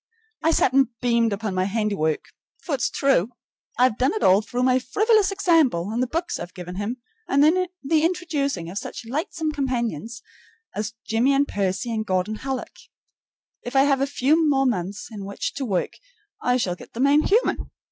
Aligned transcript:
I 0.41 0.49
sat 0.49 0.73
and 0.73 0.87
beamed 0.99 1.31
upon 1.31 1.53
my 1.53 1.65
handiwork, 1.65 2.25
for 2.63 2.73
it's 2.73 2.89
true, 2.89 3.29
I've 3.77 3.99
done 3.99 4.15
it 4.15 4.23
all 4.23 4.41
through 4.41 4.63
my 4.63 4.79
frivolous 4.79 5.29
example 5.31 5.91
and 5.91 6.01
the 6.01 6.07
books 6.07 6.39
I've 6.39 6.55
given 6.55 6.77
him 6.77 6.97
and 7.27 7.43
the 7.43 8.03
introducing 8.03 8.67
of 8.71 8.79
such 8.79 9.05
lightsome 9.05 9.51
companions 9.51 10.23
as 10.75 10.95
Jimmie 11.05 11.33
and 11.33 11.47
Percy 11.47 11.93
and 11.93 12.03
Gordon 12.03 12.37
Hallock. 12.37 12.77
If 13.61 13.75
I 13.75 13.83
have 13.83 14.01
a 14.01 14.07
few 14.07 14.49
more 14.49 14.65
months 14.65 15.07
in 15.11 15.23
which 15.23 15.53
to 15.53 15.65
work, 15.65 15.91
I 16.41 16.57
shall 16.57 16.73
get 16.73 16.93
the 16.93 16.99
man 16.99 17.21
human. 17.21 17.69